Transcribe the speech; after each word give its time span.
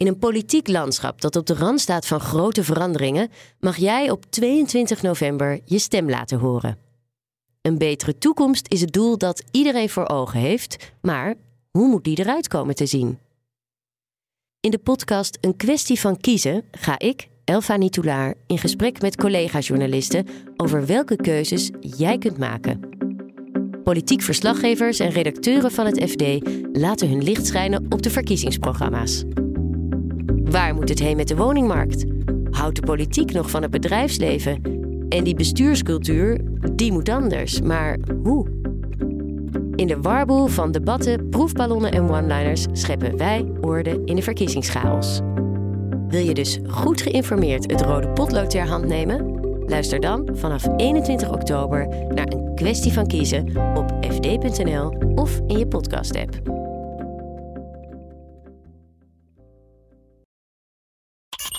In 0.00 0.06
een 0.06 0.18
politiek 0.18 0.68
landschap 0.68 1.20
dat 1.20 1.36
op 1.36 1.46
de 1.46 1.54
rand 1.54 1.80
staat 1.80 2.06
van 2.06 2.20
grote 2.20 2.64
veranderingen, 2.64 3.30
mag 3.58 3.76
jij 3.76 4.10
op 4.10 4.24
22 4.28 5.02
november 5.02 5.60
je 5.64 5.78
stem 5.78 6.10
laten 6.10 6.38
horen. 6.38 6.78
Een 7.62 7.78
betere 7.78 8.18
toekomst 8.18 8.66
is 8.68 8.80
het 8.80 8.92
doel 8.92 9.18
dat 9.18 9.44
iedereen 9.50 9.88
voor 9.88 10.08
ogen 10.08 10.40
heeft, 10.40 10.92
maar 11.00 11.34
hoe 11.70 11.88
moet 11.88 12.04
die 12.04 12.18
eruit 12.18 12.48
komen 12.48 12.74
te 12.74 12.86
zien? 12.86 13.18
In 14.60 14.70
de 14.70 14.78
podcast 14.78 15.38
Een 15.40 15.56
kwestie 15.56 16.00
van 16.00 16.16
kiezen 16.16 16.64
ga 16.70 16.98
ik, 16.98 17.28
Elfa 17.44 17.76
Nitoulaar, 17.76 18.34
in 18.46 18.58
gesprek 18.58 19.00
met 19.00 19.16
collega-journalisten 19.16 20.26
over 20.56 20.86
welke 20.86 21.16
keuzes 21.16 21.70
jij 21.80 22.18
kunt 22.18 22.38
maken. 22.38 22.80
Politiek 23.84 24.22
verslaggevers 24.22 24.98
en 24.98 25.10
redacteuren 25.10 25.70
van 25.70 25.86
het 25.86 26.10
FD 26.10 26.22
laten 26.72 27.08
hun 27.08 27.22
licht 27.22 27.46
schijnen 27.46 27.86
op 27.88 28.02
de 28.02 28.10
verkiezingsprogramma's. 28.10 29.24
Waar 30.50 30.74
moet 30.74 30.88
het 30.88 30.98
heen 30.98 31.16
met 31.16 31.28
de 31.28 31.36
woningmarkt? 31.36 32.04
Houdt 32.50 32.76
de 32.76 32.82
politiek 32.82 33.32
nog 33.32 33.50
van 33.50 33.62
het 33.62 33.70
bedrijfsleven? 33.70 34.62
En 35.08 35.24
die 35.24 35.34
bestuurscultuur, 35.34 36.40
die 36.72 36.92
moet 36.92 37.08
anders. 37.08 37.60
Maar 37.60 37.98
hoe? 38.22 38.46
In 39.74 39.86
de 39.86 40.00
warboel 40.00 40.46
van 40.46 40.72
debatten, 40.72 41.28
proefballonnen 41.28 41.92
en 41.92 42.10
one-liners 42.10 42.66
scheppen 42.72 43.16
wij 43.16 43.52
orde 43.60 44.02
in 44.04 44.16
de 44.16 44.22
verkiezingschaos. 44.22 45.20
Wil 46.08 46.24
je 46.24 46.34
dus 46.34 46.58
goed 46.66 47.02
geïnformeerd 47.02 47.70
het 47.70 47.80
rode 47.80 48.08
potlood 48.08 48.50
ter 48.50 48.68
hand 48.68 48.86
nemen? 48.86 49.38
Luister 49.66 50.00
dan 50.00 50.28
vanaf 50.32 50.66
21 50.76 51.32
oktober 51.32 51.88
naar 52.14 52.26
een 52.26 52.54
kwestie 52.54 52.92
van 52.92 53.06
kiezen 53.06 53.56
op 53.76 53.92
fd.nl 54.00 54.94
of 55.14 55.40
in 55.46 55.58
je 55.58 55.66
podcast-app. 55.66 56.40